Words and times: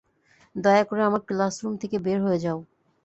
দয়া 0.55 0.83
করে 0.83 1.01
আমার 1.03 1.21
ক্লাসরুম 1.27 1.73
থেকে 1.77 1.97
বের 1.99 2.19
হয়ে 2.25 2.43
যাও। 2.45 2.59